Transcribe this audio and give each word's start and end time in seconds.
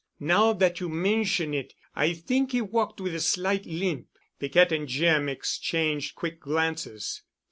Now 0.19 0.53
that 0.53 0.79
you 0.79 0.89
mention 0.89 1.53
it, 1.53 1.75
I 1.95 2.13
think 2.13 2.53
he 2.53 2.61
walked 2.61 2.99
with 2.99 3.13
a 3.13 3.19
slight 3.19 3.67
limp." 3.67 4.07
Piquette 4.39 4.71
and 4.71 4.87
Jim 4.87 5.29
exchanged 5.29 6.15
quick 6.15 6.39
glances. 6.39 7.21